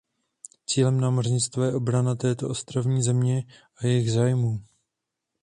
[0.65, 3.43] Cílem námořnictva je obrana této ostrovní země
[3.77, 4.63] a jejích zájmů.